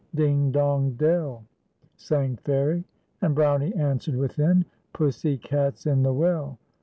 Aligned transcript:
"Ding, 0.15 0.51
dong, 0.51 0.93
dell," 0.95 1.45
sang 1.95 2.35
Fairie, 2.37 2.85
and 3.21 3.35
Brownie 3.35 3.75
answered 3.75 4.15
within," 4.15 4.65
Pussy 4.93 5.37
cat's 5.37 5.85
in 5.85 6.01
the 6.01 6.11
well." 6.11 6.57